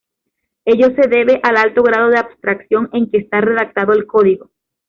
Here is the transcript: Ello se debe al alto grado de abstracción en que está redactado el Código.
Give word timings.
Ello 0.65 0.87
se 0.95 1.07
debe 1.07 1.39
al 1.43 1.57
alto 1.57 1.83
grado 1.83 2.09
de 2.09 2.17
abstracción 2.17 2.89
en 2.91 3.11
que 3.11 3.19
está 3.19 3.39
redactado 3.39 3.93
el 3.93 4.07
Código. 4.07 4.49